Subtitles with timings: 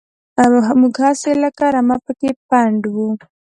[0.79, 3.09] موږ هسې لکه رمه پکې پنډ وو.